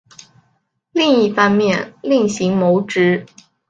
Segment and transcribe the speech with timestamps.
[0.93, 3.23] 另一方面另行谋职